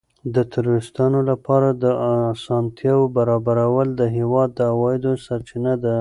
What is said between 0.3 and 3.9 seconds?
د توریستانو لپاره د اسانتیاوو برابرول